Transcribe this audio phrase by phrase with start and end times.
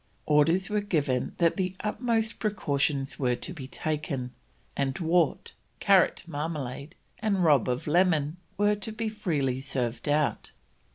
[0.25, 4.31] Orders were given that the utmost precautions were to be taken,
[4.75, 10.49] and wort, carrot marmalade, and rob of lemon were to be freely served out.